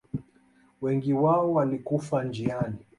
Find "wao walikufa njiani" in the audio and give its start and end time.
1.13-2.77